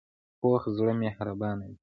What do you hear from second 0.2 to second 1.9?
پوخ زړه مهربانه وي